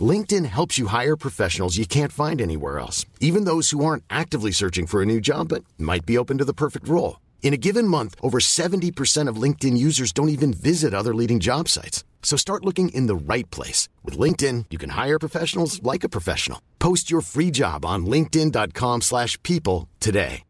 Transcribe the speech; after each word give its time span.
LinkedIn 0.00 0.44
helps 0.46 0.78
you 0.78 0.88
hire 0.88 1.16
professionals 1.16 1.76
you 1.78 1.86
can't 1.86 2.12
find 2.12 2.40
anywhere 2.40 2.78
else, 2.78 3.06
even 3.20 3.44
those 3.44 3.70
who 3.70 3.84
aren't 3.84 4.04
actively 4.10 4.50
searching 4.50 4.86
for 4.86 5.00
a 5.00 5.06
new 5.06 5.20
job 5.20 5.48
but 5.48 5.64
might 5.78 6.04
be 6.04 6.18
open 6.18 6.36
to 6.38 6.44
the 6.44 6.52
perfect 6.52 6.86
role. 6.88 7.20
In 7.42 7.54
a 7.54 7.56
given 7.56 7.86
month, 7.88 8.16
over 8.20 8.38
70% 8.38 9.28
of 9.28 9.40
LinkedIn 9.40 9.78
users 9.78 10.12
don't 10.12 10.28
even 10.28 10.52
visit 10.52 10.92
other 10.92 11.14
leading 11.14 11.38
job 11.40 11.68
sites. 11.68 12.04
So 12.22 12.36
start 12.36 12.64
looking 12.64 12.88
in 12.88 13.06
the 13.06 13.14
right 13.14 13.48
place. 13.52 13.88
With 14.04 14.18
LinkedIn, 14.18 14.66
you 14.70 14.78
can 14.78 14.90
hire 14.90 15.18
professionals 15.18 15.80
like 15.82 16.02
a 16.02 16.08
professional. 16.08 16.60
Post 16.80 17.08
your 17.08 17.20
free 17.20 17.52
job 17.52 17.84
on 17.84 18.04
linkedin.com 18.04 19.02
slash 19.02 19.40
people 19.44 19.88
today. 20.00 20.42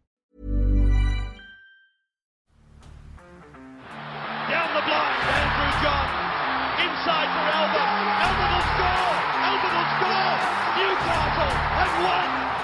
Down 4.49 4.73
the 4.75 4.83
blind, 4.87 5.21
Andrew 5.37 5.73
John. 5.83 6.09
Inside 6.81 7.29
for 7.35 7.45
Albert. 7.45 7.91
Albert 8.25 8.51
will 8.55 8.67
score. 8.73 9.26
Will 9.57 9.87
score. 9.97 10.37
Newcastle 10.77 11.57
have 11.77 12.05
won. 12.05 12.56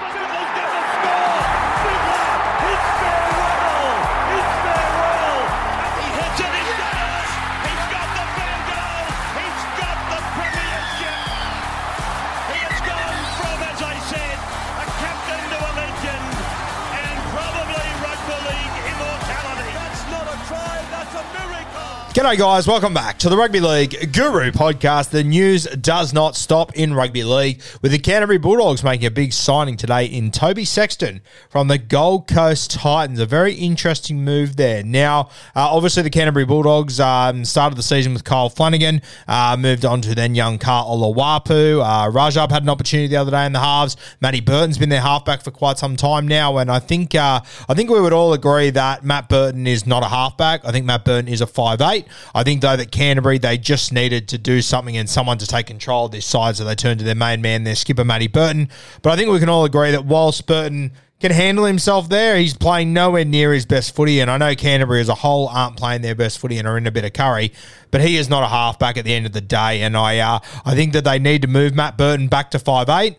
G'day, 22.23 22.37
guys. 22.37 22.65
Welcome 22.65 22.93
back 22.93 23.19
to 23.19 23.27
the 23.27 23.35
Rugby 23.35 23.59
League 23.59 24.13
Guru 24.13 24.51
podcast. 24.51 25.09
The 25.09 25.25
news 25.25 25.65
does 25.65 26.13
not 26.13 26.37
stop 26.37 26.73
in 26.73 26.93
rugby 26.93 27.21
league, 27.21 27.61
with 27.81 27.91
the 27.91 27.99
Canterbury 27.99 28.37
Bulldogs 28.37 28.81
making 28.81 29.05
a 29.07 29.11
big 29.11 29.33
signing 29.33 29.75
today 29.75 30.05
in 30.05 30.31
Toby 30.31 30.63
Sexton 30.63 31.19
from 31.49 31.67
the 31.67 31.77
Gold 31.77 32.29
Coast 32.29 32.71
Titans. 32.71 33.19
A 33.19 33.25
very 33.25 33.55
interesting 33.55 34.23
move 34.23 34.55
there. 34.55 34.83
Now, 34.83 35.31
uh, 35.53 35.67
obviously, 35.67 36.01
the 36.01 36.09
Canterbury 36.09 36.45
Bulldogs 36.45 36.97
um, 37.01 37.43
started 37.43 37.75
the 37.75 37.83
season 37.83 38.13
with 38.13 38.23
Kyle 38.23 38.47
Flanagan, 38.47 39.01
uh, 39.27 39.57
moved 39.59 39.83
on 39.83 39.99
to 40.03 40.15
then 40.15 40.33
young 40.33 40.57
Karl 40.57 40.97
Oloapu. 40.97 41.83
Uh, 41.83 42.09
Rajab 42.09 42.51
had 42.51 42.63
an 42.63 42.69
opportunity 42.69 43.09
the 43.09 43.17
other 43.17 43.31
day 43.31 43.45
in 43.45 43.51
the 43.51 43.59
halves. 43.59 43.97
Matty 44.21 44.39
Burton's 44.39 44.77
been 44.77 44.87
their 44.87 45.01
halfback 45.01 45.43
for 45.43 45.51
quite 45.51 45.77
some 45.77 45.97
time 45.97 46.25
now, 46.29 46.57
and 46.57 46.71
I 46.71 46.79
think 46.79 47.15
uh, 47.15 47.41
I 47.67 47.73
think 47.73 47.89
we 47.89 47.99
would 47.99 48.13
all 48.13 48.31
agree 48.31 48.69
that 48.69 49.03
Matt 49.03 49.27
Burton 49.27 49.67
is 49.67 49.85
not 49.85 50.03
a 50.03 50.07
halfback. 50.07 50.63
I 50.63 50.71
think 50.71 50.85
Matt 50.85 51.03
Burton 51.03 51.27
is 51.27 51.41
a 51.41 51.47
five 51.47 51.81
eight. 51.81 52.07
I 52.33 52.43
think 52.43 52.61
though 52.61 52.75
that 52.75 52.91
Canterbury 52.91 53.37
they 53.37 53.57
just 53.57 53.93
needed 53.93 54.27
to 54.29 54.37
do 54.37 54.61
something 54.61 54.97
and 54.97 55.09
someone 55.09 55.37
to 55.39 55.47
take 55.47 55.67
control 55.67 56.05
of 56.05 56.11
this 56.11 56.25
side, 56.25 56.55
so 56.57 56.63
they 56.63 56.75
turned 56.75 56.99
to 56.99 57.05
their 57.05 57.15
main 57.15 57.41
man, 57.41 57.63
their 57.63 57.75
skipper 57.75 58.03
Matty 58.03 58.27
Burton. 58.27 58.69
But 59.01 59.13
I 59.13 59.15
think 59.15 59.29
we 59.29 59.39
can 59.39 59.49
all 59.49 59.65
agree 59.65 59.91
that 59.91 60.05
whilst 60.05 60.45
Burton 60.47 60.91
can 61.19 61.31
handle 61.31 61.63
himself 61.63 62.09
there, 62.09 62.37
he's 62.37 62.53
playing 62.53 62.91
nowhere 62.91 63.23
near 63.23 63.53
his 63.53 63.65
best 63.65 63.95
footy. 63.95 64.19
And 64.19 64.29
I 64.29 64.37
know 64.37 64.55
Canterbury 64.55 64.99
as 64.99 65.07
a 65.07 65.15
whole 65.15 65.47
aren't 65.47 65.77
playing 65.77 66.01
their 66.01 66.15
best 66.15 66.37
footy 66.37 66.57
and 66.57 66.67
are 66.67 66.77
in 66.77 66.85
a 66.85 66.91
bit 66.91 67.05
of 67.05 67.13
curry, 67.13 67.53
but 67.91 68.01
he 68.01 68.17
is 68.17 68.29
not 68.29 68.43
a 68.43 68.47
halfback 68.47 68.97
at 68.97 69.05
the 69.05 69.13
end 69.13 69.25
of 69.25 69.31
the 69.31 69.39
day. 69.39 69.83
And 69.83 69.95
I 69.95 70.17
uh, 70.19 70.39
I 70.65 70.75
think 70.75 70.91
that 70.93 71.05
they 71.05 71.19
need 71.19 71.41
to 71.43 71.47
move 71.47 71.73
Matt 71.75 71.97
Burton 71.97 72.27
back 72.27 72.51
to 72.51 72.59
five 72.59 72.89
eight. 72.89 73.17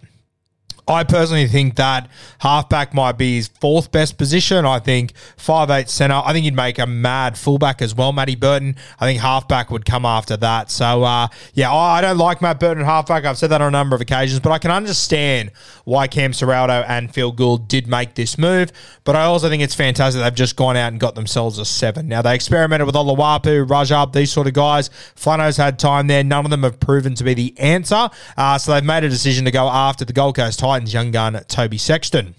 I 0.86 1.04
personally 1.04 1.46
think 1.46 1.76
that 1.76 2.08
halfback 2.40 2.92
might 2.92 3.16
be 3.16 3.36
his 3.36 3.48
fourth 3.48 3.90
best 3.90 4.18
position. 4.18 4.66
I 4.66 4.78
think 4.78 5.14
five 5.36 5.70
eight 5.70 5.88
centre. 5.88 6.20
I 6.22 6.32
think 6.32 6.44
he'd 6.44 6.54
make 6.54 6.78
a 6.78 6.86
mad 6.86 7.38
fullback 7.38 7.80
as 7.80 7.94
well, 7.94 8.12
Matty 8.12 8.34
Burton. 8.34 8.76
I 9.00 9.06
think 9.06 9.20
halfback 9.20 9.70
would 9.70 9.84
come 9.86 10.04
after 10.04 10.36
that. 10.36 10.70
So 10.70 11.02
uh, 11.02 11.28
yeah, 11.54 11.72
I 11.72 12.00
don't 12.00 12.18
like 12.18 12.42
Matt 12.42 12.60
Burton 12.60 12.84
halfback. 12.84 13.24
I've 13.24 13.38
said 13.38 13.50
that 13.50 13.62
on 13.62 13.68
a 13.68 13.70
number 13.70 13.96
of 13.96 14.02
occasions, 14.02 14.40
but 14.40 14.52
I 14.52 14.58
can 14.58 14.70
understand 14.70 15.52
why 15.84 16.06
Cam 16.06 16.32
Ciraldo 16.32 16.84
and 16.86 17.12
Phil 17.12 17.32
Gould 17.32 17.66
did 17.66 17.86
make 17.86 18.14
this 18.14 18.36
move. 18.36 18.70
But 19.04 19.16
I 19.16 19.24
also 19.24 19.48
think 19.48 19.62
it's 19.62 19.74
fantastic 19.74 20.22
they've 20.22 20.34
just 20.34 20.56
gone 20.56 20.76
out 20.76 20.92
and 20.92 21.00
got 21.00 21.14
themselves 21.14 21.58
a 21.58 21.64
seven. 21.64 22.08
Now 22.08 22.20
they 22.20 22.34
experimented 22.34 22.86
with 22.86 22.94
Oloapu, 22.94 23.66
Rajab, 23.66 24.12
these 24.12 24.30
sort 24.30 24.46
of 24.46 24.52
guys. 24.52 24.90
Flano's 25.16 25.56
had 25.56 25.78
time 25.78 26.08
there. 26.08 26.22
None 26.22 26.44
of 26.44 26.50
them 26.50 26.62
have 26.62 26.78
proven 26.78 27.14
to 27.14 27.24
be 27.24 27.32
the 27.34 27.58
answer. 27.58 28.10
Uh, 28.36 28.58
so 28.58 28.72
they've 28.72 28.84
made 28.84 29.04
a 29.04 29.08
decision 29.08 29.44
to 29.46 29.50
go 29.50 29.68
after 29.68 30.04
the 30.04 30.12
Gold 30.12 30.36
Coast 30.36 30.60
Titans 30.74 30.92
young 30.92 31.12
gun 31.12 31.40
Toby 31.46 31.78
Sexton. 31.78 32.34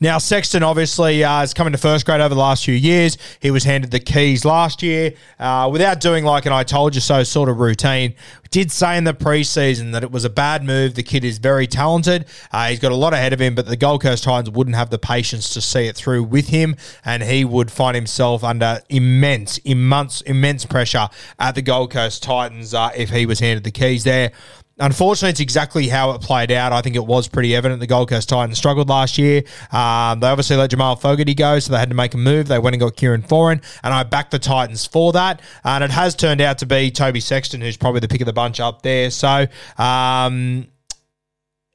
Now, 0.00 0.18
Sexton 0.18 0.64
obviously 0.64 1.22
uh, 1.22 1.28
has 1.40 1.54
come 1.54 1.68
into 1.68 1.78
first 1.78 2.04
grade 2.04 2.20
over 2.20 2.34
the 2.34 2.40
last 2.40 2.64
few 2.64 2.74
years. 2.74 3.16
He 3.38 3.52
was 3.52 3.62
handed 3.62 3.92
the 3.92 4.00
keys 4.00 4.44
last 4.44 4.82
year 4.82 5.14
uh, 5.38 5.68
without 5.70 6.00
doing 6.00 6.24
like 6.24 6.44
an 6.44 6.52
I 6.52 6.64
told 6.64 6.96
you 6.96 7.00
so 7.00 7.22
sort 7.22 7.48
of 7.48 7.60
routine. 7.60 8.16
Did 8.50 8.72
say 8.72 8.98
in 8.98 9.04
the 9.04 9.14
preseason 9.14 9.92
that 9.92 10.02
it 10.02 10.10
was 10.10 10.24
a 10.24 10.30
bad 10.30 10.64
move. 10.64 10.96
The 10.96 11.04
kid 11.04 11.24
is 11.24 11.38
very 11.38 11.68
talented. 11.68 12.26
Uh, 12.50 12.70
he's 12.70 12.80
got 12.80 12.90
a 12.90 12.96
lot 12.96 13.12
ahead 13.12 13.32
of 13.32 13.40
him, 13.40 13.54
but 13.54 13.66
the 13.66 13.76
Gold 13.76 14.02
Coast 14.02 14.24
Titans 14.24 14.50
wouldn't 14.50 14.74
have 14.74 14.90
the 14.90 14.98
patience 14.98 15.54
to 15.54 15.60
see 15.60 15.86
it 15.86 15.94
through 15.94 16.24
with 16.24 16.48
him, 16.48 16.74
and 17.04 17.22
he 17.22 17.44
would 17.44 17.70
find 17.70 17.94
himself 17.94 18.42
under 18.42 18.80
immense, 18.88 19.58
immense, 19.58 20.20
immense 20.22 20.66
pressure 20.66 21.08
at 21.38 21.54
the 21.54 21.62
Gold 21.62 21.92
Coast 21.92 22.24
Titans 22.24 22.74
uh, 22.74 22.90
if 22.96 23.10
he 23.10 23.24
was 23.24 23.38
handed 23.38 23.62
the 23.62 23.70
keys 23.70 24.02
there. 24.02 24.32
Unfortunately, 24.80 25.30
it's 25.30 25.40
exactly 25.40 25.88
how 25.88 26.12
it 26.12 26.22
played 26.22 26.50
out. 26.50 26.72
I 26.72 26.80
think 26.80 26.96
it 26.96 27.04
was 27.04 27.28
pretty 27.28 27.54
evident 27.54 27.80
the 27.80 27.86
Gold 27.86 28.08
Coast 28.08 28.28
Titans 28.28 28.58
struggled 28.58 28.88
last 28.88 29.18
year. 29.18 29.42
Um, 29.70 30.20
they 30.20 30.26
obviously 30.26 30.56
let 30.56 30.70
Jamal 30.70 30.96
Fogarty 30.96 31.34
go, 31.34 31.58
so 31.58 31.72
they 31.72 31.78
had 31.78 31.90
to 31.90 31.94
make 31.94 32.14
a 32.14 32.18
move. 32.18 32.48
They 32.48 32.58
went 32.58 32.74
and 32.74 32.80
got 32.80 32.96
Kieran 32.96 33.22
Foran, 33.22 33.62
and 33.84 33.94
I 33.94 34.02
backed 34.02 34.30
the 34.30 34.38
Titans 34.38 34.86
for 34.86 35.12
that. 35.12 35.42
And 35.64 35.84
it 35.84 35.90
has 35.90 36.14
turned 36.14 36.40
out 36.40 36.58
to 36.58 36.66
be 36.66 36.90
Toby 36.90 37.20
Sexton, 37.20 37.60
who's 37.60 37.76
probably 37.76 38.00
the 38.00 38.08
pick 38.08 38.22
of 38.22 38.26
the 38.26 38.32
bunch 38.32 38.58
up 38.58 38.82
there. 38.82 39.10
So, 39.10 39.46
um, 39.78 40.66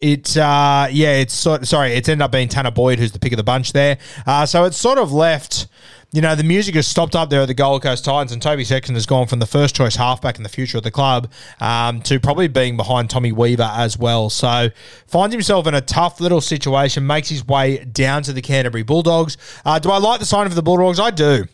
it's 0.01 0.35
uh 0.35 0.87
yeah, 0.91 1.13
it's 1.13 1.33
sort 1.33 1.65
sorry, 1.65 1.93
it's 1.93 2.09
ended 2.09 2.23
up 2.23 2.31
being 2.31 2.49
Tanah 2.49 2.73
Boyd 2.73 2.99
who's 2.99 3.13
the 3.13 3.19
pick 3.19 3.31
of 3.31 3.37
the 3.37 3.43
bunch 3.43 3.71
there. 3.71 3.97
Uh, 4.27 4.45
so 4.45 4.65
it's 4.65 4.77
sort 4.77 4.97
of 4.97 5.11
left. 5.11 5.67
You 6.15 6.21
know, 6.21 6.33
the 6.33 6.45
music 6.45 6.75
has 6.75 6.87
stopped 6.87 7.13
up 7.13 7.29
there 7.29 7.41
at 7.41 7.47
the 7.47 7.53
Gold 7.53 7.83
Coast 7.83 8.05
Titans, 8.05 8.31
and 8.31 8.41
Toby 8.41 8.63
Sexton 8.63 8.95
has 8.95 9.05
gone 9.05 9.27
from 9.27 9.39
the 9.39 9.45
first 9.45 9.75
choice 9.75 9.97
halfback 9.97 10.37
in 10.37 10.43
the 10.43 10.49
future 10.49 10.77
of 10.77 10.85
the 10.85 10.89
club 10.89 11.29
um, 11.59 12.01
to 12.03 12.21
probably 12.21 12.47
being 12.47 12.77
behind 12.77 13.09
Tommy 13.09 13.33
Weaver 13.33 13.69
as 13.69 13.99
well. 13.99 14.29
So 14.29 14.69
finds 15.07 15.35
himself 15.35 15.67
in 15.67 15.73
a 15.73 15.81
tough 15.81 16.21
little 16.21 16.39
situation, 16.39 17.05
makes 17.05 17.27
his 17.27 17.45
way 17.45 17.83
down 17.83 18.23
to 18.23 18.31
the 18.31 18.41
Canterbury 18.41 18.83
Bulldogs. 18.83 19.35
Uh, 19.65 19.77
do 19.77 19.91
I 19.91 19.97
like 19.97 20.21
the 20.21 20.25
sign 20.25 20.45
of 20.45 20.55
the 20.55 20.63
Bulldogs? 20.63 21.01
I 21.01 21.11
do. 21.11 21.47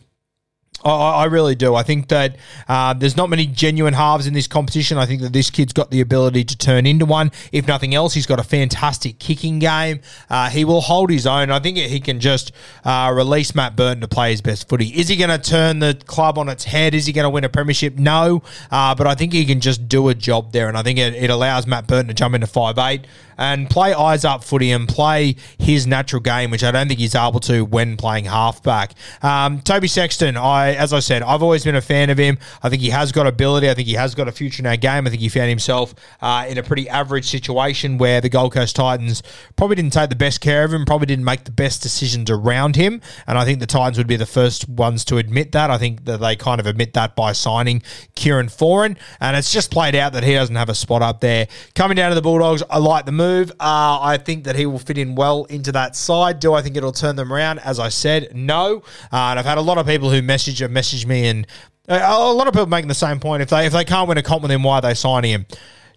I, 0.84 0.90
I 0.90 1.24
really 1.26 1.54
do. 1.54 1.74
I 1.74 1.82
think 1.82 2.08
that 2.08 2.36
uh, 2.68 2.94
there's 2.94 3.16
not 3.16 3.30
many 3.30 3.46
genuine 3.46 3.94
halves 3.94 4.26
in 4.26 4.34
this 4.34 4.46
competition. 4.46 4.98
I 4.98 5.06
think 5.06 5.22
that 5.22 5.32
this 5.32 5.50
kid's 5.50 5.72
got 5.72 5.90
the 5.90 6.00
ability 6.00 6.44
to 6.44 6.56
turn 6.56 6.86
into 6.86 7.06
one. 7.06 7.30
If 7.52 7.66
nothing 7.66 7.94
else, 7.94 8.14
he's 8.14 8.26
got 8.26 8.40
a 8.40 8.42
fantastic 8.42 9.18
kicking 9.18 9.58
game. 9.58 10.00
Uh, 10.28 10.50
he 10.50 10.64
will 10.64 10.80
hold 10.80 11.10
his 11.10 11.26
own. 11.26 11.50
I 11.50 11.60
think 11.60 11.76
he 11.76 12.00
can 12.00 12.20
just 12.20 12.52
uh, 12.84 13.12
release 13.14 13.54
Matt 13.54 13.76
Burton 13.76 14.00
to 14.00 14.08
play 14.08 14.30
his 14.30 14.40
best 14.40 14.68
footy. 14.68 14.88
Is 14.88 15.08
he 15.08 15.16
going 15.16 15.30
to 15.30 15.38
turn 15.38 15.78
the 15.78 16.00
club 16.06 16.38
on 16.38 16.48
its 16.48 16.64
head? 16.64 16.94
Is 16.94 17.06
he 17.06 17.12
going 17.12 17.24
to 17.24 17.30
win 17.30 17.44
a 17.44 17.48
premiership? 17.48 17.96
No. 17.96 18.42
Uh, 18.70 18.94
but 18.94 19.06
I 19.06 19.14
think 19.14 19.32
he 19.32 19.44
can 19.44 19.60
just 19.60 19.88
do 19.88 20.08
a 20.08 20.14
job 20.14 20.52
there. 20.52 20.68
And 20.68 20.76
I 20.76 20.82
think 20.82 20.98
it, 20.98 21.14
it 21.14 21.30
allows 21.30 21.66
Matt 21.66 21.86
Burton 21.86 22.08
to 22.08 22.14
jump 22.14 22.34
into 22.34 22.46
five 22.46 22.78
eight 22.78 23.06
and 23.38 23.68
play 23.68 23.94
eyes 23.94 24.24
up 24.24 24.44
footy 24.44 24.70
and 24.70 24.88
play 24.88 25.36
his 25.58 25.86
natural 25.86 26.20
game, 26.20 26.50
which 26.50 26.64
I 26.64 26.70
don't 26.70 26.88
think 26.88 27.00
he's 27.00 27.14
able 27.14 27.40
to 27.40 27.64
when 27.64 27.96
playing 27.96 28.26
halfback. 28.26 28.92
Um, 29.22 29.60
Toby 29.60 29.88
Sexton, 29.88 30.36
I 30.36 30.74
as 30.74 30.92
I 30.92 31.00
said, 31.00 31.22
I've 31.22 31.42
always 31.42 31.64
been 31.64 31.76
a 31.76 31.80
fan 31.80 32.10
of 32.10 32.18
him. 32.18 32.38
I 32.62 32.68
think 32.68 32.82
he 32.82 32.90
has 32.90 33.12
got 33.12 33.26
ability. 33.26 33.70
I 33.70 33.74
think 33.74 33.88
he 33.88 33.94
has 33.94 34.14
got 34.14 34.28
a 34.28 34.32
future 34.32 34.62
in 34.62 34.66
our 34.66 34.76
game. 34.76 35.06
I 35.06 35.10
think 35.10 35.22
he 35.22 35.28
found 35.28 35.48
himself 35.48 35.94
uh, 36.20 36.46
in 36.48 36.58
a 36.58 36.62
pretty 36.62 36.88
average 36.88 37.28
situation 37.28 37.98
where 37.98 38.20
the 38.20 38.28
Gold 38.28 38.52
Coast 38.52 38.76
Titans 38.76 39.22
probably 39.56 39.76
didn't 39.76 39.92
take 39.92 40.10
the 40.10 40.16
best 40.16 40.40
care 40.40 40.64
of 40.64 40.72
him, 40.72 40.84
probably 40.84 41.06
didn't 41.06 41.24
make 41.24 41.44
the 41.44 41.50
best 41.50 41.82
decisions 41.82 42.30
around 42.30 42.76
him. 42.76 43.00
And 43.26 43.38
I 43.38 43.44
think 43.44 43.60
the 43.60 43.66
Titans 43.66 43.98
would 43.98 44.06
be 44.06 44.16
the 44.16 44.26
first 44.26 44.68
ones 44.68 45.04
to 45.06 45.18
admit 45.18 45.52
that. 45.52 45.70
I 45.70 45.78
think 45.78 46.04
that 46.04 46.20
they 46.20 46.36
kind 46.36 46.60
of 46.60 46.66
admit 46.66 46.94
that 46.94 47.16
by 47.16 47.32
signing 47.32 47.82
Kieran 48.14 48.48
Foran. 48.48 48.96
And 49.20 49.36
it's 49.36 49.52
just 49.52 49.70
played 49.70 49.94
out 49.94 50.12
that 50.12 50.24
he 50.24 50.34
doesn't 50.34 50.56
have 50.56 50.68
a 50.68 50.74
spot 50.74 51.02
up 51.02 51.20
there. 51.20 51.48
Coming 51.74 51.96
down 51.96 52.10
to 52.10 52.14
the 52.14 52.22
Bulldogs, 52.22 52.62
I 52.70 52.78
like 52.78 53.06
the 53.06 53.12
move. 53.22 53.50
Uh, 53.52 53.98
I 54.00 54.18
think 54.18 54.44
that 54.44 54.56
he 54.56 54.66
will 54.66 54.78
fit 54.78 54.98
in 54.98 55.14
well 55.14 55.44
into 55.44 55.72
that 55.72 55.96
side. 55.96 56.40
Do 56.40 56.54
I 56.54 56.62
think 56.62 56.76
it'll 56.76 56.92
turn 56.92 57.16
them 57.16 57.32
around? 57.32 57.58
As 57.60 57.78
I 57.78 57.88
said, 57.88 58.34
no. 58.34 58.82
Uh, 59.12 59.30
and 59.30 59.38
I've 59.38 59.46
had 59.46 59.58
a 59.58 59.62
lot 59.62 59.78
of 59.78 59.86
people 59.86 60.10
who 60.10 60.22
message 60.22 60.58
have 60.58 60.70
messaged 60.70 61.06
me, 61.06 61.26
and 61.26 61.46
uh, 61.88 62.00
a 62.02 62.32
lot 62.32 62.46
of 62.46 62.54
people 62.54 62.66
making 62.66 62.88
the 62.88 62.94
same 62.94 63.20
point. 63.20 63.42
If 63.42 63.50
they 63.50 63.66
if 63.66 63.72
they 63.72 63.84
can't 63.84 64.08
win 64.08 64.18
a 64.18 64.22
comp 64.22 64.42
with 64.42 64.50
him, 64.50 64.62
why 64.62 64.76
are 64.78 64.82
they 64.82 64.94
signing 64.94 65.30
him? 65.30 65.46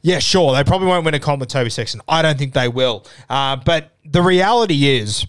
Yeah, 0.01 0.19
sure. 0.19 0.53
They 0.53 0.63
probably 0.63 0.87
won't 0.87 1.03
win 1.03 1.15
a 1.15 1.19
comp 1.19 1.39
with 1.39 1.49
Toby 1.49 1.71
Sexton. 1.71 2.01
I 2.07 2.21
don't 2.21 2.37
think 2.37 2.53
they 2.53 2.67
will. 2.67 3.05
Uh, 3.27 3.55
but 3.55 3.95
the 4.05 4.21
reality 4.21 4.87
is 4.87 5.25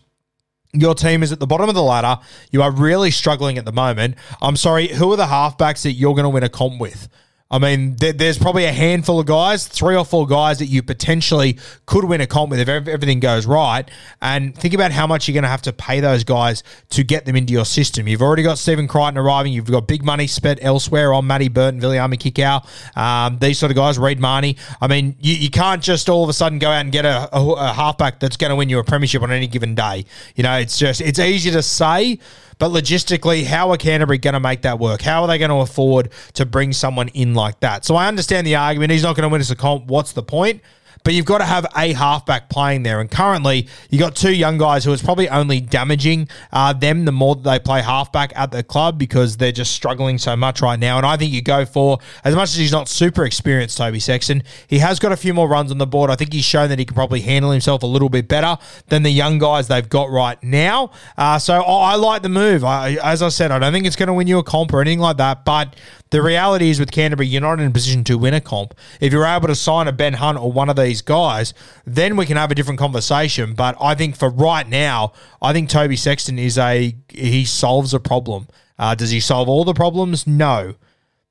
your 0.74 0.94
team 0.94 1.22
is 1.22 1.32
at 1.32 1.40
the 1.40 1.46
bottom 1.46 1.68
of 1.70 1.74
the 1.74 1.82
ladder. 1.82 2.20
You 2.50 2.62
are 2.62 2.70
really 2.70 3.10
struggling 3.10 3.56
at 3.56 3.64
the 3.64 3.72
moment. 3.72 4.16
I'm 4.42 4.56
sorry, 4.56 4.88
who 4.88 5.10
are 5.12 5.16
the 5.16 5.26
halfbacks 5.26 5.82
that 5.84 5.92
you're 5.92 6.14
going 6.14 6.24
to 6.24 6.28
win 6.28 6.42
a 6.42 6.50
comp 6.50 6.78
with? 6.78 7.08
I 7.48 7.60
mean, 7.60 7.94
there, 7.94 8.12
there's 8.12 8.38
probably 8.38 8.64
a 8.64 8.72
handful 8.72 9.20
of 9.20 9.26
guys, 9.26 9.68
three 9.68 9.94
or 9.94 10.04
four 10.04 10.26
guys 10.26 10.58
that 10.58 10.66
you 10.66 10.82
potentially 10.82 11.58
could 11.86 12.04
win 12.04 12.20
a 12.20 12.26
comp 12.26 12.50
with 12.50 12.58
if 12.58 12.68
everything 12.68 13.20
goes 13.20 13.46
right. 13.46 13.88
And 14.20 14.52
think 14.52 14.74
about 14.74 14.90
how 14.90 15.06
much 15.06 15.28
you're 15.28 15.34
going 15.34 15.44
to 15.44 15.48
have 15.48 15.62
to 15.62 15.72
pay 15.72 16.00
those 16.00 16.24
guys 16.24 16.64
to 16.90 17.04
get 17.04 17.24
them 17.24 17.36
into 17.36 17.52
your 17.52 17.64
system. 17.64 18.08
You've 18.08 18.22
already 18.22 18.42
got 18.42 18.58
Stephen 18.58 18.88
Crichton 18.88 19.16
arriving. 19.16 19.52
You've 19.52 19.70
got 19.70 19.86
big 19.86 20.04
money 20.04 20.26
spent 20.26 20.58
elsewhere 20.60 21.12
on 21.14 21.28
Matty 21.28 21.48
Burton, 21.48 21.80
Viliami 21.80 22.16
Kikau, 22.16 22.66
um, 22.96 23.38
these 23.38 23.60
sort 23.60 23.70
of 23.70 23.76
guys, 23.76 23.96
Reed 23.96 24.18
Mahoney. 24.18 24.56
I 24.80 24.88
mean, 24.88 25.14
you, 25.20 25.34
you 25.34 25.50
can't 25.50 25.80
just 25.82 26.08
all 26.08 26.24
of 26.24 26.28
a 26.28 26.32
sudden 26.32 26.58
go 26.58 26.68
out 26.68 26.80
and 26.80 26.90
get 26.90 27.04
a, 27.04 27.28
a, 27.32 27.52
a 27.52 27.72
halfback 27.72 28.18
that's 28.18 28.36
going 28.36 28.50
to 28.50 28.56
win 28.56 28.68
you 28.68 28.80
a 28.80 28.84
premiership 28.84 29.22
on 29.22 29.30
any 29.30 29.46
given 29.46 29.76
day. 29.76 30.04
You 30.34 30.42
know, 30.42 30.58
it's 30.58 30.78
just, 30.78 31.00
it's 31.00 31.20
easy 31.20 31.52
to 31.52 31.62
say, 31.62 32.18
but 32.58 32.70
logistically, 32.70 33.44
how 33.44 33.70
are 33.70 33.76
Canterbury 33.76 34.18
going 34.18 34.34
to 34.34 34.40
make 34.40 34.62
that 34.62 34.78
work? 34.78 35.02
How 35.02 35.22
are 35.22 35.28
they 35.28 35.38
going 35.38 35.50
to 35.50 35.56
afford 35.56 36.10
to 36.34 36.46
bring 36.46 36.72
someone 36.72 37.08
in 37.08 37.34
like 37.34 37.60
that? 37.60 37.84
So 37.84 37.96
I 37.96 38.08
understand 38.08 38.46
the 38.46 38.56
argument. 38.56 38.92
He's 38.92 39.02
not 39.02 39.16
going 39.16 39.24
to 39.24 39.28
win 39.28 39.40
us 39.40 39.50
a 39.50 39.56
comp. 39.56 39.86
What's 39.86 40.12
the 40.12 40.22
point? 40.22 40.62
But 41.06 41.14
you've 41.14 41.24
got 41.24 41.38
to 41.38 41.44
have 41.44 41.64
a 41.76 41.92
halfback 41.92 42.48
playing 42.48 42.82
there. 42.82 43.00
And 43.00 43.08
currently, 43.08 43.68
you 43.90 43.98
got 44.00 44.16
two 44.16 44.34
young 44.34 44.58
guys 44.58 44.84
who 44.84 44.92
is 44.92 45.00
probably 45.00 45.28
only 45.28 45.60
damaging 45.60 46.28
uh, 46.52 46.72
them 46.72 47.04
the 47.04 47.12
more 47.12 47.36
they 47.36 47.60
play 47.60 47.80
halfback 47.80 48.32
at 48.34 48.50
the 48.50 48.64
club 48.64 48.98
because 48.98 49.36
they're 49.36 49.52
just 49.52 49.70
struggling 49.70 50.18
so 50.18 50.34
much 50.34 50.60
right 50.60 50.80
now. 50.80 50.96
And 50.96 51.06
I 51.06 51.16
think 51.16 51.30
you 51.30 51.42
go 51.42 51.64
for, 51.64 52.00
as 52.24 52.34
much 52.34 52.48
as 52.48 52.56
he's 52.56 52.72
not 52.72 52.88
super 52.88 53.24
experienced, 53.24 53.78
Toby 53.78 54.00
Sexton, 54.00 54.42
he 54.66 54.80
has 54.80 54.98
got 54.98 55.12
a 55.12 55.16
few 55.16 55.32
more 55.32 55.46
runs 55.46 55.70
on 55.70 55.78
the 55.78 55.86
board. 55.86 56.10
I 56.10 56.16
think 56.16 56.32
he's 56.32 56.44
shown 56.44 56.70
that 56.70 56.78
he 56.80 56.84
can 56.84 56.96
probably 56.96 57.20
handle 57.20 57.52
himself 57.52 57.84
a 57.84 57.86
little 57.86 58.08
bit 58.08 58.26
better 58.26 58.58
than 58.88 59.04
the 59.04 59.10
young 59.10 59.38
guys 59.38 59.68
they've 59.68 59.88
got 59.88 60.10
right 60.10 60.42
now. 60.42 60.90
Uh, 61.16 61.38
so 61.38 61.54
I, 61.54 61.92
I 61.92 61.94
like 61.94 62.22
the 62.22 62.28
move. 62.28 62.64
I, 62.64 62.94
as 62.94 63.22
I 63.22 63.28
said, 63.28 63.52
I 63.52 63.60
don't 63.60 63.72
think 63.72 63.86
it's 63.86 63.94
going 63.94 64.08
to 64.08 64.12
win 64.12 64.26
you 64.26 64.38
a 64.38 64.42
comp 64.42 64.72
or 64.72 64.80
anything 64.80 64.98
like 64.98 65.18
that, 65.18 65.44
but 65.44 65.76
the 66.10 66.22
reality 66.22 66.70
is 66.70 66.78
with 66.78 66.92
Canterbury, 66.92 67.26
you're 67.26 67.40
not 67.40 67.60
in 67.60 67.66
a 67.66 67.70
position 67.70 68.04
to 68.04 68.16
win 68.16 68.34
a 68.34 68.40
comp. 68.40 68.74
If 69.00 69.12
you're 69.12 69.26
able 69.26 69.48
to 69.48 69.54
sign 69.54 69.88
a 69.88 69.92
Ben 69.92 70.14
Hunt 70.14 70.38
or 70.38 70.52
one 70.52 70.68
of 70.68 70.76
these 70.76 71.02
guys, 71.02 71.52
then 71.84 72.16
we 72.16 72.26
can 72.26 72.36
have 72.36 72.50
a 72.50 72.54
different 72.54 72.78
conversation. 72.78 73.54
But 73.54 73.76
I 73.80 73.94
think 73.94 74.16
for 74.16 74.30
right 74.30 74.68
now, 74.68 75.12
I 75.42 75.52
think 75.52 75.68
Toby 75.68 75.96
Sexton 75.96 76.38
is 76.38 76.58
a 76.58 76.96
he 77.08 77.44
solves 77.44 77.92
a 77.92 78.00
problem. 78.00 78.48
Uh, 78.78 78.94
does 78.94 79.10
he 79.10 79.20
solve 79.20 79.48
all 79.48 79.64
the 79.64 79.74
problems? 79.74 80.26
No. 80.26 80.74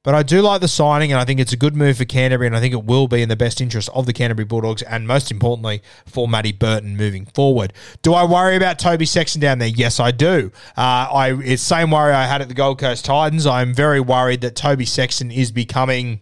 But 0.06 0.14
I 0.14 0.22
do 0.22 0.42
like 0.42 0.62
the 0.62 0.68
signing, 0.68 1.12
and 1.12 1.20
I 1.20 1.26
think 1.26 1.40
it's 1.40 1.52
a 1.52 1.58
good 1.58 1.76
move 1.76 1.98
for 1.98 2.06
Canterbury, 2.06 2.46
and 2.46 2.56
I 2.56 2.60
think 2.60 2.76
it 2.76 2.86
will 2.86 3.08
be 3.08 3.24
in 3.24 3.28
the 3.28 3.36
best 3.36 3.60
interest 3.60 3.90
of 3.92 4.06
the 4.06 4.14
Canterbury 4.14 4.46
Bulldogs, 4.46 4.84
and 4.84 5.08
most 5.08 5.32
importantly, 5.32 5.82
for 6.06 6.28
Matty 6.28 6.52
Burton 6.52 6.96
moving 6.96 7.26
forward. 7.26 7.74
Do 8.04 8.14
I 8.14 8.24
worry 8.24 8.56
about 8.56 8.78
Toby 8.78 9.08
Sexton 9.08 9.42
down 9.42 9.58
there? 9.58 9.68
Yes, 9.68 10.00
I 10.00 10.12
do. 10.12 10.52
Uh, 10.78 11.10
I 11.12 11.34
it's 11.44 11.64
same 11.64 11.90
worry 11.90 12.14
I 12.14 12.28
had 12.28 12.40
at 12.44 12.50
the 12.50 12.54
Gold 12.54 12.78
Coast 12.78 13.04
Titans. 13.04 13.48
I'm 13.48 13.74
very 13.74 14.00
worried 14.00 14.42
that 14.42 14.56
Toby 14.56 14.86
Sexton 14.86 15.32
is 15.32 15.52
becoming. 15.52 16.22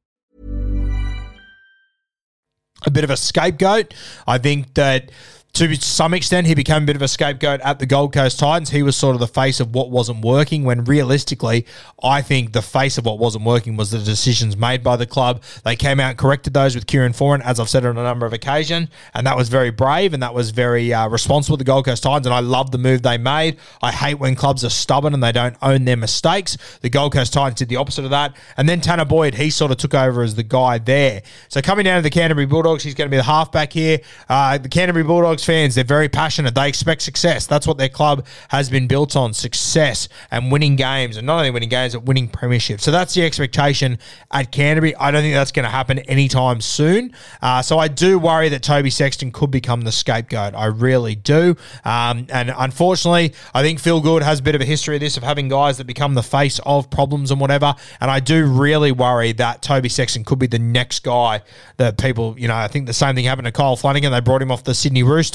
A 2.83 2.91
bit 2.91 3.03
of 3.03 3.09
a 3.09 3.17
scapegoat. 3.17 3.93
I 4.27 4.37
think 4.37 4.73
that 4.75 5.11
to 5.53 5.75
some 5.75 6.13
extent, 6.13 6.47
he 6.47 6.55
became 6.55 6.83
a 6.83 6.85
bit 6.85 6.95
of 6.95 7.01
a 7.01 7.07
scapegoat 7.07 7.59
at 7.61 7.79
the 7.79 7.85
Gold 7.85 8.13
Coast 8.13 8.39
Titans. 8.39 8.69
He 8.69 8.83
was 8.83 8.95
sort 8.95 9.15
of 9.15 9.19
the 9.19 9.27
face 9.27 9.59
of 9.59 9.75
what 9.75 9.89
wasn't 9.89 10.23
working, 10.23 10.63
when 10.63 10.85
realistically, 10.85 11.65
I 12.01 12.21
think 12.21 12.53
the 12.53 12.61
face 12.61 12.97
of 12.97 13.05
what 13.05 13.19
wasn't 13.19 13.43
working 13.43 13.75
was 13.75 13.91
the 13.91 13.99
decisions 13.99 14.55
made 14.55 14.81
by 14.83 14.95
the 14.95 15.05
club. 15.05 15.43
They 15.63 15.75
came 15.75 15.99
out 15.99 16.09
and 16.11 16.17
corrected 16.17 16.53
those 16.53 16.73
with 16.73 16.87
Kieran 16.87 17.11
Foran, 17.11 17.41
as 17.41 17.59
I've 17.59 17.69
said 17.69 17.85
on 17.85 17.97
a 17.97 18.03
number 18.03 18.25
of 18.25 18.33
occasions, 18.33 18.89
and 19.13 19.27
that 19.27 19.35
was 19.35 19.49
very 19.49 19.71
brave 19.71 20.13
and 20.13 20.23
that 20.23 20.33
was 20.33 20.51
very 20.51 20.93
uh, 20.93 21.09
responsible, 21.09 21.57
the 21.57 21.63
Gold 21.63 21.85
Coast 21.85 22.03
Titans, 22.03 22.25
and 22.25 22.33
I 22.33 22.39
love 22.39 22.71
the 22.71 22.77
move 22.77 23.01
they 23.01 23.17
made. 23.17 23.57
I 23.81 23.91
hate 23.91 24.15
when 24.15 24.35
clubs 24.35 24.63
are 24.63 24.69
stubborn 24.69 25.13
and 25.13 25.21
they 25.21 25.33
don't 25.33 25.57
own 25.61 25.85
their 25.85 25.97
mistakes. 25.97 26.57
The 26.81 26.89
Gold 26.89 27.13
Coast 27.13 27.33
Titans 27.33 27.59
did 27.59 27.69
the 27.69 27.75
opposite 27.75 28.05
of 28.05 28.11
that. 28.11 28.35
And 28.57 28.69
then 28.69 28.79
Tanah 28.79 29.07
Boyd, 29.07 29.35
he 29.35 29.49
sort 29.49 29.71
of 29.71 29.77
took 29.77 29.93
over 29.93 30.23
as 30.23 30.35
the 30.35 30.43
guy 30.43 30.77
there. 30.77 31.23
So 31.49 31.61
coming 31.61 31.85
down 31.85 31.97
to 31.97 32.03
the 32.03 32.09
Canterbury 32.09 32.45
Bulldogs, 32.45 32.83
he's 32.83 32.95
going 32.95 33.07
to 33.07 33.11
be 33.11 33.17
the 33.17 33.23
halfback 33.23 33.73
here. 33.73 33.99
Uh, 34.29 34.57
the 34.57 34.69
Canterbury 34.69 35.03
Bulldogs 35.03 35.40
fans, 35.43 35.75
they're 35.75 35.83
very 35.83 36.09
passionate. 36.09 36.55
They 36.55 36.67
expect 36.67 37.01
success. 37.01 37.47
That's 37.47 37.67
what 37.67 37.77
their 37.77 37.89
club 37.89 38.25
has 38.49 38.69
been 38.69 38.87
built 38.87 39.15
on 39.15 39.33
success 39.33 40.07
and 40.29 40.51
winning 40.51 40.75
games, 40.75 41.17
and 41.17 41.25
not 41.25 41.37
only 41.37 41.51
winning 41.51 41.69
games, 41.69 41.93
but 41.93 42.03
winning 42.03 42.29
premierships. 42.29 42.81
So 42.81 42.91
that's 42.91 43.13
the 43.13 43.23
expectation 43.23 43.97
at 44.31 44.51
Canterbury. 44.51 44.95
I 44.95 45.11
don't 45.11 45.21
think 45.21 45.33
that's 45.33 45.51
going 45.51 45.65
to 45.65 45.69
happen 45.69 45.99
anytime 45.99 46.61
soon. 46.61 47.13
Uh, 47.41 47.61
so 47.61 47.79
I 47.79 47.87
do 47.87 48.19
worry 48.19 48.49
that 48.49 48.63
Toby 48.63 48.89
Sexton 48.89 49.31
could 49.31 49.51
become 49.51 49.81
the 49.81 49.91
scapegoat. 49.91 50.53
I 50.55 50.65
really 50.65 51.15
do. 51.15 51.55
Um, 51.83 52.27
and 52.29 52.53
unfortunately, 52.55 53.33
I 53.53 53.63
think 53.63 53.79
Phil 53.79 54.01
Gould 54.01 54.23
has 54.23 54.39
a 54.39 54.43
bit 54.43 54.55
of 54.55 54.61
a 54.61 54.65
history 54.65 54.95
of 54.95 55.01
this, 55.01 55.17
of 55.17 55.23
having 55.23 55.49
guys 55.49 55.77
that 55.77 55.87
become 55.87 56.13
the 56.13 56.23
face 56.23 56.59
of 56.65 56.89
problems 56.89 57.31
and 57.31 57.41
whatever. 57.41 57.73
And 57.99 58.11
I 58.11 58.19
do 58.19 58.45
really 58.45 58.91
worry 58.91 59.31
that 59.33 59.61
Toby 59.61 59.89
Sexton 59.89 60.23
could 60.23 60.39
be 60.39 60.47
the 60.47 60.59
next 60.59 60.99
guy 61.03 61.41
that 61.77 61.97
people, 61.97 62.37
you 62.37 62.47
know, 62.47 62.55
I 62.55 62.67
think 62.67 62.85
the 62.85 62.93
same 62.93 63.15
thing 63.15 63.25
happened 63.25 63.45
to 63.45 63.51
Kyle 63.51 63.75
Flanagan. 63.75 64.11
They 64.11 64.19
brought 64.19 64.41
him 64.41 64.51
off 64.51 64.63
the 64.63 64.75
Sydney 64.75 65.03
Roosters. 65.03 65.30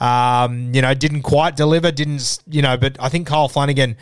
Um, 0.00 0.74
you 0.74 0.82
know, 0.82 0.94
didn't 0.94 1.22
quite 1.22 1.56
deliver, 1.56 1.90
didn't, 1.92 2.38
you 2.48 2.62
know, 2.62 2.76
but 2.76 2.96
I 3.00 3.08
think 3.08 3.26
Kyle 3.26 3.48
Flanagan 3.48 3.96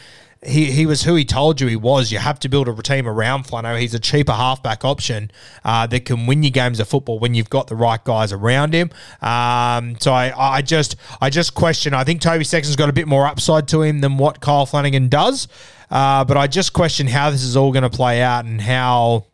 he, 0.44 0.72
he 0.72 0.86
was 0.86 1.04
who 1.04 1.14
he 1.14 1.24
told 1.24 1.60
you 1.60 1.68
he 1.68 1.76
was. 1.76 2.10
You 2.10 2.18
have 2.18 2.40
to 2.40 2.48
build 2.48 2.68
a 2.68 2.82
team 2.82 3.06
around 3.06 3.44
Flano. 3.44 3.78
He's 3.78 3.94
a 3.94 4.00
cheaper 4.00 4.32
halfback 4.32 4.84
option 4.84 5.30
uh, 5.64 5.86
that 5.86 6.04
can 6.04 6.26
win 6.26 6.42
you 6.42 6.50
games 6.50 6.80
of 6.80 6.88
football 6.88 7.18
when 7.20 7.34
you've 7.34 7.50
got 7.50 7.68
the 7.68 7.76
right 7.76 8.02
guys 8.02 8.32
around 8.32 8.74
him. 8.74 8.90
Um, 9.20 9.96
so 10.00 10.12
I, 10.12 10.32
I 10.36 10.62
just 10.62 10.96
I 11.20 11.30
just 11.30 11.54
question. 11.54 11.94
I 11.94 12.02
think 12.02 12.20
Toby 12.20 12.44
Sexton's 12.44 12.76
got 12.76 12.88
a 12.88 12.92
bit 12.92 13.06
more 13.06 13.26
upside 13.26 13.68
to 13.68 13.82
him 13.82 14.00
than 14.00 14.18
what 14.18 14.40
Kyle 14.40 14.66
Flanagan 14.66 15.08
does. 15.08 15.46
Uh, 15.90 16.24
but 16.24 16.36
I 16.36 16.46
just 16.48 16.72
question 16.72 17.06
how 17.06 17.30
this 17.30 17.44
is 17.44 17.56
all 17.56 17.70
going 17.70 17.82
to 17.82 17.90
play 17.90 18.22
out 18.22 18.44
and 18.44 18.60
how 18.60 19.26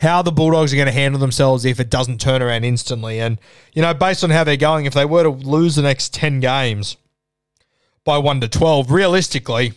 how 0.00 0.22
the 0.22 0.32
Bulldogs 0.32 0.72
are 0.72 0.76
going 0.76 0.86
to 0.86 0.92
handle 0.92 1.20
themselves 1.20 1.64
if 1.64 1.80
it 1.80 1.90
doesn't 1.90 2.20
turn 2.20 2.42
around 2.42 2.64
instantly. 2.64 3.20
And, 3.20 3.38
you 3.72 3.82
know, 3.82 3.94
based 3.94 4.24
on 4.24 4.30
how 4.30 4.44
they're 4.44 4.56
going, 4.56 4.86
if 4.86 4.94
they 4.94 5.04
were 5.04 5.24
to 5.24 5.30
lose 5.30 5.76
the 5.76 5.82
next 5.82 6.14
10 6.14 6.40
games 6.40 6.96
by 8.04 8.18
1 8.18 8.40
to 8.40 8.48
12, 8.48 8.90
realistically, 8.90 9.72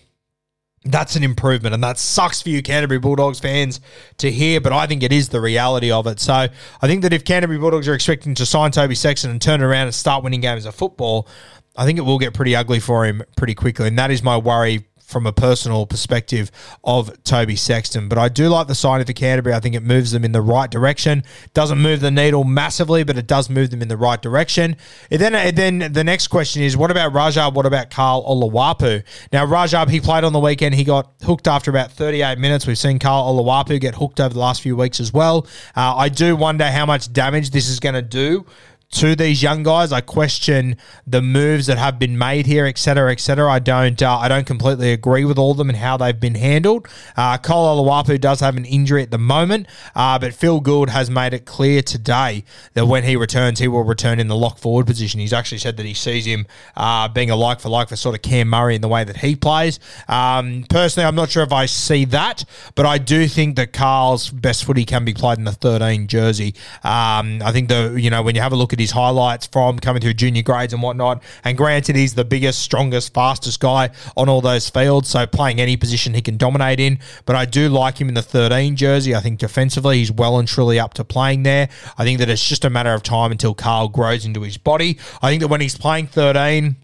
that's 0.83 1.15
an 1.15 1.23
improvement. 1.23 1.73
And 1.73 1.83
that 1.83 1.97
sucks 1.97 2.41
for 2.41 2.49
you, 2.49 2.61
Canterbury 2.61 2.99
Bulldogs 2.99 3.39
fans, 3.39 3.79
to 4.17 4.31
hear, 4.31 4.59
but 4.61 4.73
I 4.73 4.87
think 4.87 5.03
it 5.03 5.11
is 5.11 5.29
the 5.29 5.41
reality 5.41 5.91
of 5.91 6.07
it. 6.07 6.19
So 6.19 6.33
I 6.33 6.49
think 6.81 7.03
that 7.03 7.13
if 7.13 7.23
Canterbury 7.23 7.59
Bulldogs 7.59 7.87
are 7.87 7.93
expecting 7.93 8.35
to 8.35 8.45
sign 8.45 8.71
Toby 8.71 8.95
Sexton 8.95 9.31
and 9.31 9.41
turn 9.41 9.61
around 9.61 9.87
and 9.87 9.95
start 9.95 10.23
winning 10.23 10.41
games 10.41 10.65
of 10.65 10.75
football, 10.75 11.27
I 11.75 11.85
think 11.85 11.97
it 11.97 12.01
will 12.01 12.19
get 12.19 12.33
pretty 12.33 12.55
ugly 12.55 12.79
for 12.79 13.05
him 13.05 13.23
pretty 13.37 13.55
quickly. 13.55 13.87
And 13.87 13.97
that 13.97 14.11
is 14.11 14.23
my 14.23 14.37
worry 14.37 14.85
from 15.11 15.27
a 15.27 15.33
personal 15.33 15.85
perspective 15.85 16.49
of 16.83 17.21
Toby 17.23 17.55
Sexton. 17.55 18.07
But 18.07 18.17
I 18.17 18.29
do 18.29 18.47
like 18.47 18.67
the 18.67 18.75
signing 18.75 19.05
for 19.05 19.13
Canterbury. 19.13 19.53
I 19.53 19.59
think 19.59 19.75
it 19.75 19.83
moves 19.83 20.11
them 20.11 20.23
in 20.23 20.31
the 20.31 20.41
right 20.41 20.69
direction. 20.69 21.23
Doesn't 21.53 21.79
move 21.79 21.99
the 21.99 22.11
needle 22.11 22.43
massively, 22.43 23.03
but 23.03 23.17
it 23.17 23.27
does 23.27 23.49
move 23.49 23.69
them 23.69 23.81
in 23.81 23.87
the 23.87 23.97
right 23.97 24.21
direction. 24.21 24.77
And 25.11 25.21
then, 25.21 25.35
and 25.35 25.57
then 25.57 25.93
the 25.93 26.03
next 26.03 26.27
question 26.27 26.63
is, 26.63 26.77
what 26.77 26.91
about 26.91 27.13
Rajab? 27.13 27.53
What 27.53 27.65
about 27.65 27.91
Karl 27.91 28.23
Oloapu? 28.23 29.03
Now, 29.31 29.45
Rajab, 29.45 29.89
he 29.89 29.99
played 29.99 30.23
on 30.23 30.33
the 30.33 30.39
weekend. 30.39 30.75
He 30.75 30.83
got 30.83 31.11
hooked 31.23 31.47
after 31.47 31.69
about 31.69 31.91
38 31.91 32.39
minutes. 32.39 32.65
We've 32.65 32.77
seen 32.77 32.99
Karl 32.99 33.33
Oloapu 33.33 33.79
get 33.79 33.95
hooked 33.95 34.19
over 34.19 34.33
the 34.33 34.39
last 34.39 34.61
few 34.61 34.75
weeks 34.75 34.99
as 34.99 35.13
well. 35.13 35.45
Uh, 35.75 35.95
I 35.95 36.09
do 36.09 36.35
wonder 36.35 36.65
how 36.65 36.85
much 36.85 37.11
damage 37.11 37.51
this 37.51 37.67
is 37.67 37.79
going 37.79 37.95
to 37.95 38.01
do 38.01 38.45
to 38.91 39.15
these 39.15 39.41
young 39.41 39.63
guys. 39.63 39.91
I 39.91 40.01
question 40.01 40.77
the 41.07 41.21
moves 41.21 41.67
that 41.67 41.77
have 41.77 41.97
been 41.97 42.17
made 42.17 42.45
here, 42.45 42.65
etc., 42.65 43.11
etc. 43.11 43.51
I 43.51 43.59
don't, 43.59 44.01
uh, 44.01 44.17
I 44.17 44.27
don't 44.27 44.45
completely 44.45 44.91
agree 44.91 45.25
with 45.25 45.37
all 45.37 45.51
of 45.51 45.57
them 45.57 45.69
and 45.69 45.77
how 45.77 45.97
they've 45.97 46.19
been 46.19 46.35
handled. 46.35 46.87
Uh, 47.15 47.37
Cole 47.37 47.83
Oloapu 47.83 48.19
does 48.19 48.41
have 48.41 48.57
an 48.57 48.65
injury 48.65 49.01
at 49.01 49.11
the 49.11 49.17
moment, 49.17 49.67
uh, 49.95 50.19
but 50.19 50.33
Phil 50.33 50.59
Gould 50.59 50.89
has 50.89 51.09
made 51.09 51.33
it 51.33 51.45
clear 51.45 51.81
today 51.81 52.43
that 52.73 52.85
when 52.85 53.03
he 53.03 53.15
returns, 53.15 53.59
he 53.59 53.67
will 53.67 53.83
return 53.83 54.19
in 54.19 54.27
the 54.27 54.35
lock 54.35 54.57
forward 54.57 54.85
position. 54.87 55.19
He's 55.19 55.33
actually 55.33 55.59
said 55.59 55.77
that 55.77 55.85
he 55.85 55.93
sees 55.93 56.25
him 56.25 56.45
uh, 56.75 57.07
being 57.07 57.29
a 57.29 57.35
like 57.35 57.59
for 57.59 57.69
like 57.69 57.89
for 57.89 57.95
sort 57.95 58.15
of 58.15 58.21
Cam 58.21 58.49
Murray 58.49 58.75
in 58.75 58.81
the 58.81 58.87
way 58.87 59.03
that 59.03 59.17
he 59.17 59.35
plays. 59.35 59.79
Um, 60.07 60.65
personally, 60.69 61.07
I'm 61.07 61.15
not 61.15 61.29
sure 61.29 61.43
if 61.43 61.53
I 61.53 61.65
see 61.65 62.05
that, 62.05 62.43
but 62.75 62.85
I 62.85 62.97
do 62.97 63.27
think 63.27 63.55
that 63.55 63.73
Carl's 63.73 64.29
best 64.29 64.65
footy 64.65 64.85
can 64.85 65.05
be 65.05 65.13
played 65.13 65.37
in 65.37 65.45
the 65.45 65.51
13 65.51 66.07
jersey. 66.07 66.55
Um, 66.83 67.41
I 67.41 67.51
think 67.51 67.69
the 67.69 67.95
you 67.97 68.09
know 68.09 68.21
when 68.21 68.35
you 68.35 68.41
have 68.41 68.51
a 68.51 68.55
look 68.55 68.73
at 68.73 68.80
his 68.81 68.91
highlights 68.91 69.47
from 69.47 69.79
coming 69.79 70.01
through 70.01 70.13
junior 70.15 70.41
grades 70.41 70.73
and 70.73 70.81
whatnot. 70.81 71.23
And 71.43 71.57
granted, 71.57 71.95
he's 71.95 72.15
the 72.15 72.25
biggest, 72.25 72.59
strongest, 72.59 73.13
fastest 73.13 73.59
guy 73.59 73.91
on 74.17 74.27
all 74.27 74.41
those 74.41 74.69
fields. 74.69 75.09
So 75.09 75.25
playing 75.25 75.61
any 75.61 75.77
position 75.77 76.13
he 76.13 76.21
can 76.21 76.37
dominate 76.37 76.79
in. 76.79 76.99
But 77.25 77.35
I 77.35 77.45
do 77.45 77.69
like 77.69 77.99
him 77.99 78.09
in 78.09 78.13
the 78.13 78.21
13 78.21 78.75
jersey. 78.75 79.15
I 79.15 79.21
think 79.21 79.39
defensively 79.39 79.99
he's 79.99 80.11
well 80.11 80.37
and 80.39 80.47
truly 80.47 80.79
up 80.79 80.93
to 80.95 81.03
playing 81.03 81.43
there. 81.43 81.69
I 81.97 82.03
think 82.03 82.19
that 82.19 82.29
it's 82.29 82.47
just 82.47 82.65
a 82.65 82.69
matter 82.69 82.93
of 82.93 83.03
time 83.03 83.31
until 83.31 83.53
Carl 83.53 83.87
grows 83.87 84.25
into 84.25 84.41
his 84.41 84.57
body. 84.57 84.97
I 85.21 85.29
think 85.29 85.41
that 85.41 85.47
when 85.47 85.61
he's 85.61 85.77
playing 85.77 86.07
13, 86.07 86.75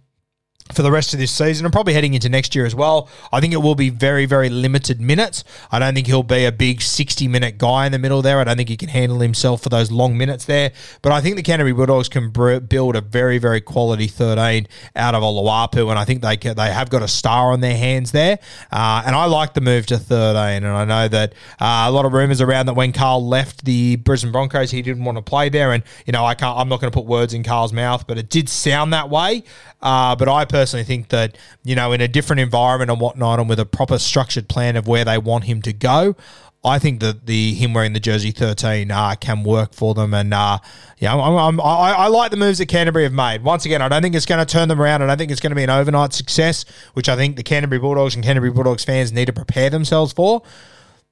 for 0.73 0.81
the 0.81 0.91
rest 0.91 1.13
of 1.13 1.19
this 1.19 1.31
season 1.31 1.65
and 1.65 1.73
probably 1.73 1.93
heading 1.93 2.13
into 2.13 2.29
next 2.29 2.55
year 2.55 2.65
as 2.65 2.75
well. 2.75 3.09
I 3.31 3.39
think 3.39 3.53
it 3.53 3.57
will 3.57 3.75
be 3.75 3.89
very, 3.89 4.25
very 4.25 4.49
limited 4.49 4.99
minutes. 4.99 5.43
I 5.71 5.79
don't 5.79 5.93
think 5.93 6.07
he'll 6.07 6.23
be 6.23 6.45
a 6.45 6.51
big 6.51 6.81
60 6.81 7.27
minute 7.27 7.57
guy 7.57 7.85
in 7.85 7.91
the 7.91 7.99
middle 7.99 8.21
there. 8.21 8.39
I 8.39 8.43
don't 8.43 8.57
think 8.57 8.69
he 8.69 8.77
can 8.77 8.89
handle 8.89 9.19
himself 9.19 9.61
for 9.63 9.69
those 9.69 9.91
long 9.91 10.17
minutes 10.17 10.45
there. 10.45 10.71
But 11.01 11.11
I 11.11 11.21
think 11.21 11.35
the 11.35 11.43
Canterbury 11.43 11.73
Bulldogs 11.73 12.09
can 12.09 12.31
build 12.31 12.95
a 12.95 13.01
very, 13.01 13.37
very 13.37 13.61
quality 13.61 14.07
13 14.07 14.67
out 14.95 15.15
of 15.15 15.23
Oloapu. 15.23 15.89
And 15.89 15.97
I 15.97 16.05
think 16.05 16.21
they 16.21 16.37
can, 16.37 16.55
they 16.55 16.71
have 16.71 16.89
got 16.89 17.01
a 17.01 17.07
star 17.07 17.51
on 17.51 17.61
their 17.61 17.77
hands 17.77 18.11
there. 18.11 18.39
Uh, 18.71 19.03
and 19.05 19.15
I 19.15 19.25
like 19.25 19.53
the 19.53 19.61
move 19.61 19.85
to 19.87 19.97
13. 19.97 20.63
And 20.63 20.67
I 20.67 20.85
know 20.85 21.07
that 21.07 21.33
uh, 21.59 21.85
a 21.87 21.91
lot 21.91 22.05
of 22.05 22.13
rumours 22.13 22.41
around 22.41 22.65
that 22.65 22.73
when 22.73 22.91
Carl 22.91 23.25
left 23.25 23.65
the 23.65 23.95
Brisbane 23.97 24.31
Broncos, 24.31 24.71
he 24.71 24.81
didn't 24.81 25.03
want 25.03 25.17
to 25.17 25.21
play 25.21 25.49
there. 25.49 25.71
And, 25.71 25.83
you 26.05 26.13
know, 26.13 26.25
I 26.25 26.35
can't, 26.35 26.57
I'm 26.57 26.69
not 26.69 26.81
going 26.81 26.91
to 26.91 26.95
put 26.95 27.05
words 27.05 27.33
in 27.33 27.43
Carl's 27.43 27.73
mouth, 27.73 28.05
but 28.05 28.17
it 28.17 28.29
did 28.29 28.49
sound 28.49 28.93
that 28.93 29.09
way. 29.09 29.43
Uh, 29.81 30.15
but 30.15 30.27
I 30.27 30.43
personally 30.43 30.56
think 30.65 31.09
that, 31.09 31.37
you 31.63 31.75
know, 31.75 31.91
in 31.91 32.01
a 32.01 32.07
different 32.07 32.39
environment 32.39 32.91
and 32.91 32.99
whatnot, 32.99 33.39
and 33.39 33.49
with 33.49 33.59
a 33.59 33.65
proper 33.65 33.97
structured 33.99 34.47
plan 34.47 34.75
of 34.75 34.87
where 34.87 35.05
they 35.05 35.17
want 35.17 35.45
him 35.45 35.61
to 35.63 35.73
go, 35.73 36.15
I 36.63 36.79
think 36.79 36.99
that 37.01 37.27
the 37.27 37.53
him 37.53 37.73
wearing 37.73 37.93
the 37.93 37.99
jersey 37.99 38.31
13 38.31 38.91
uh, 38.91 39.15
can 39.15 39.43
work 39.43 39.73
for 39.73 39.93
them. 39.93 40.13
And, 40.13 40.33
uh, 40.33 40.57
yeah, 40.97 41.13
I'm, 41.13 41.35
I'm, 41.35 41.61
I, 41.61 41.93
I 41.93 42.07
like 42.07 42.31
the 42.31 42.37
moves 42.37 42.57
that 42.57 42.65
Canterbury 42.65 43.03
have 43.03 43.13
made. 43.13 43.43
Once 43.43 43.65
again, 43.65 43.81
I 43.81 43.87
don't 43.87 44.01
think 44.01 44.15
it's 44.15 44.25
going 44.25 44.45
to 44.45 44.51
turn 44.51 44.67
them 44.67 44.81
around. 44.81 45.03
I 45.03 45.07
don't 45.07 45.17
think 45.17 45.31
it's 45.31 45.39
going 45.39 45.51
to 45.51 45.55
be 45.55 45.63
an 45.63 45.69
overnight 45.69 46.13
success, 46.13 46.65
which 46.93 47.07
I 47.07 47.15
think 47.15 47.35
the 47.35 47.43
Canterbury 47.43 47.79
Bulldogs 47.79 48.15
and 48.15 48.23
Canterbury 48.23 48.51
Bulldogs 48.51 48.83
fans 48.83 49.13
need 49.13 49.25
to 49.25 49.33
prepare 49.33 49.69
themselves 49.69 50.13
for. 50.13 50.41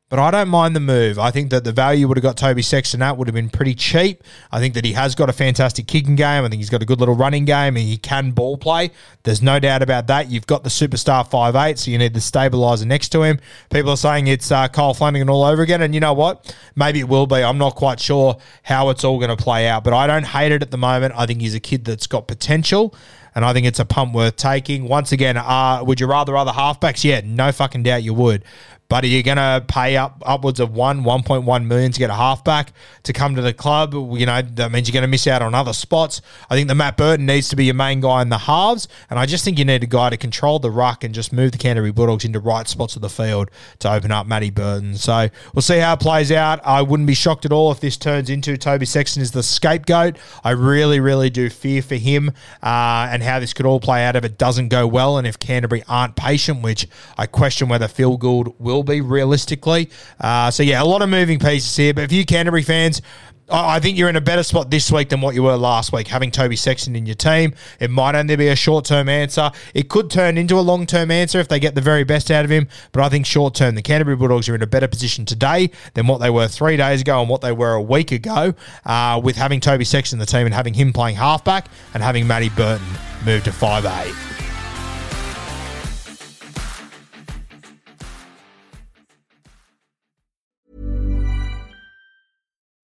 But 0.08 0.20
I 0.20 0.30
don't 0.30 0.50
mind 0.50 0.76
the 0.76 0.80
move. 0.80 1.18
I 1.18 1.32
think 1.32 1.50
that 1.50 1.64
the 1.64 1.72
value 1.72 2.08
would 2.08 2.16
have 2.16 2.22
got 2.22 2.38
Toby 2.38 2.62
Sexton 2.62 3.02
at 3.02 3.18
would 3.18 3.28
have 3.28 3.34
been 3.34 3.50
pretty 3.50 3.74
cheap. 3.74 4.24
I 4.52 4.60
think 4.60 4.76
that 4.76 4.86
he 4.86 4.94
has 4.94 5.16
got 5.16 5.32
a 5.32 5.34
fantastic 5.34 5.88
kicking 5.88 6.16
game. 6.16 6.44
I 6.44 6.48
think 6.48 6.60
he's 6.60 6.70
got 6.70 6.84
a 6.84 6.86
good 6.86 7.00
little 7.00 7.16
running 7.16 7.44
game 7.44 7.76
and 7.76 7.84
he 7.88 7.98
can 7.98 8.30
ball 8.30 8.56
play. 8.56 8.92
There's 9.24 9.42
no 9.42 9.60
doubt 9.60 9.82
about 9.82 10.06
that. 10.06 10.30
You've 10.30 10.46
got 10.46 10.64
the 10.64 10.70
superstar 10.70 11.28
five 11.28 11.56
eight, 11.56 11.80
so 11.80 11.90
you 11.90 11.98
need 11.98 12.14
the 12.14 12.22
stabilizer 12.22 12.86
next 12.86 13.10
to 13.10 13.24
him. 13.24 13.40
People 13.72 13.90
are 13.90 13.98
saying 13.98 14.28
it's 14.28 14.52
uh, 14.52 14.68
Kyle 14.68 14.94
Flanagan 14.94 15.28
all 15.28 15.44
over 15.44 15.64
again, 15.64 15.82
and 15.82 15.96
you 15.96 16.00
know 16.00 16.14
what? 16.14 16.56
Maybe 16.76 17.00
it 17.00 17.10
will 17.10 17.26
be. 17.26 17.38
I'm 17.38 17.58
not 17.58 17.74
quite 17.74 18.00
sure 18.00 18.38
how 18.62 18.90
it's 18.90 19.04
all 19.04 19.18
going 19.18 19.36
to 19.36 19.44
play 19.44 19.68
out, 19.68 19.84
but 19.84 19.94
I 19.94 20.06
don't 20.06 20.26
hate 20.26 20.52
it 20.52 20.62
at 20.62 20.70
the 20.70 20.78
moment. 20.78 21.16
I 21.18 21.26
think 21.26 21.42
he's 21.42 21.56
a 21.56 21.60
kid 21.60 21.84
that's 21.84 22.06
got 22.06 22.28
potential 22.28 22.94
and 23.36 23.44
I 23.44 23.52
think 23.52 23.68
it's 23.68 23.80
a 23.80 23.86
pump 23.86 24.16
worth 24.16 24.38
taking. 24.38 24.88
Once 24.88 25.12
again, 25.12 25.36
uh, 25.36 25.84
would 25.86 26.00
you 26.00 26.08
rather 26.08 26.38
other 26.38 26.54
halfbacks? 26.54 27.04
Yeah, 27.04 27.22
no 27.26 27.52
fucking 27.52 27.84
doubt 27.84 28.02
you 28.02 28.14
would. 28.14 28.46
But 28.88 29.04
are 29.04 29.08
you 29.08 29.24
going 29.24 29.38
to 29.38 29.64
pay 29.68 29.98
up 29.98 30.22
upwards 30.26 30.60
of 30.60 30.72
one, 30.74 31.04
1.1 31.04 31.66
million 31.66 31.92
to 31.92 32.00
get 32.00 32.10
a 32.10 32.16
halfback 32.16 32.72
to 33.04 33.14
come 33.14 33.36
to 33.36 33.42
the 33.42 33.54
club? 33.54 33.94
You 33.94 34.26
know, 34.26 34.42
that 34.42 34.72
means 34.72 34.88
you're 34.88 34.94
going 34.94 35.02
to 35.02 35.08
miss 35.08 35.26
out 35.26 35.42
on 35.42 35.56
other 35.56 35.74
spots. 35.74 36.22
I 36.50 36.56
think 36.56 36.68
the 36.68 36.76
Matt 36.76 36.98
Burton 36.98 37.26
needs 37.26 37.50
to 37.50 37.56
be 37.56 37.66
your 37.66 37.74
main 37.74 38.00
guy 38.00 38.22
in 38.22 38.30
the 38.30 38.38
halves. 38.38 38.88
And 39.10 39.18
I 39.18 39.26
just 39.26 39.44
think 39.44 39.58
you 39.58 39.66
need 39.66 39.84
a 39.84 39.88
guy 39.88 40.12
to 40.12 40.18
control 40.18 40.60
the 40.60 40.70
ruck 40.70 41.04
and 41.04 41.16
just 41.16 41.34
move 41.34 41.52
the 41.52 41.58
Canterbury 41.58 41.92
Bulldogs 41.92 42.26
into 42.26 42.40
right 42.40 42.68
spots 42.68 42.96
of 42.96 43.02
the 43.02 43.10
field 43.10 43.50
to 43.80 43.92
open 43.92 44.12
up 44.12 44.28
Matty 44.28 44.52
Burton. 44.52 44.96
So 44.96 45.30
we'll 45.54 45.62
see 45.64 45.80
how 45.80 45.94
it 45.94 46.00
plays 46.00 46.32
out. 46.32 46.60
I 46.64 46.82
wouldn't 46.82 47.08
be 47.08 47.16
shocked 47.16 47.46
at 47.46 47.52
all 47.52 47.72
if 47.72 47.80
this 47.80 47.98
turns 47.98 48.30
into 48.30 48.56
Toby 48.56 48.86
Sexton 48.86 49.22
is 49.22 49.32
the 49.32 49.44
scapegoat. 49.44 50.18
I 50.44 50.52
really, 50.52 51.00
really 51.00 51.30
do 51.32 51.50
fear 51.50 51.82
for 51.82 51.96
him 51.96 52.30
uh, 52.62 53.08
and 53.10 53.24
how 53.24 53.40
this 53.40 53.54
could 53.54 53.66
all 53.66 53.80
play 53.80 54.06
out 54.06 54.16
if 54.16 54.24
it 54.24 54.38
doesn't 54.38 54.70
go 54.70 54.86
well 54.86 55.18
and 55.18 55.26
if 55.26 55.40
Canterbury 55.40 55.84
aren't 55.88 56.16
patient, 56.16 56.62
which 56.62 56.88
I 57.18 57.26
question 57.26 57.68
whether 57.68 57.88
Phil 57.88 58.18
Gould 58.18 58.54
will 58.76 58.84
be 58.84 59.02
realistically. 59.02 59.90
Uh, 60.20 60.52
so, 60.52 60.64
yeah, 60.64 60.82
a 60.82 60.86
lot 60.86 61.02
of 61.02 61.10
moving 61.10 61.40
pieces 61.40 61.76
here. 61.76 61.94
But 61.94 62.04
if 62.04 62.12
you 62.12 62.26
Canterbury 62.26 62.64
fans, 62.64 63.02
I 63.48 63.80
think 63.80 63.98
you're 63.98 64.10
in 64.10 64.16
a 64.16 64.22
better 64.22 64.42
spot 64.42 64.72
this 64.72 64.92
week 64.92 65.10
than 65.10 65.22
what 65.22 65.36
you 65.36 65.44
were 65.44 65.56
last 65.56 65.94
week, 65.94 66.08
having 66.08 66.32
Toby 66.32 66.56
Sexton 66.56 66.96
in 66.96 67.06
your 67.06 67.16
team. 67.16 67.54
It 67.80 67.92
might 67.92 68.16
only 68.16 68.36
be 68.36 68.48
a 68.48 68.56
short 68.56 68.86
term 68.86 69.08
answer. 69.08 69.52
It 69.76 69.88
could 69.88 70.10
turn 70.10 70.38
into 70.38 70.58
a 70.58 70.62
long 70.62 70.88
term 70.88 71.12
answer 71.12 71.40
if 71.40 71.48
they 71.48 71.60
get 71.60 71.76
the 71.76 71.82
very 71.82 72.04
best 72.04 72.32
out 72.32 72.44
of 72.44 72.52
him. 72.52 72.68
But 72.92 73.04
I 73.04 73.10
think 73.10 73.26
short 73.26 73.54
term, 73.54 73.76
the 73.76 73.84
Canterbury 73.84 74.16
Bulldogs 74.16 74.50
are 74.50 74.56
in 74.56 74.64
a 74.64 74.68
better 74.68 74.88
position 74.88 75.26
today 75.26 75.70
than 75.94 76.08
what 76.08 76.20
they 76.22 76.32
were 76.32 76.48
three 76.48 76.78
days 76.78 77.02
ago 77.02 77.22
and 77.22 77.30
what 77.30 77.42
they 77.42 77.52
were 77.52 77.74
a 77.74 77.82
week 77.82 78.12
ago 78.12 78.56
uh, 78.86 79.22
with 79.24 79.36
having 79.36 79.60
Toby 79.60 79.86
Sexton 79.86 80.18
in 80.18 80.20
the 80.22 80.26
team 80.26 80.48
and 80.48 80.54
having 80.54 80.74
him 80.74 80.92
playing 80.92 81.16
halfback 81.16 81.68
and 81.94 82.02
having 82.02 82.26
Matty 82.26 82.50
Burton 82.50 82.88
move 83.26 83.44
to 83.44 83.52
5'8. 83.52 84.35